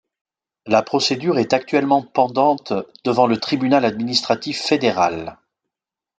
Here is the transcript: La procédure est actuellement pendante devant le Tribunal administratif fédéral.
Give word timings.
La 0.65 0.81
procédure 0.81 1.37
est 1.37 1.53
actuellement 1.53 2.01
pendante 2.01 2.73
devant 3.05 3.27
le 3.27 3.37
Tribunal 3.39 3.85
administratif 3.85 4.59
fédéral. 4.59 5.37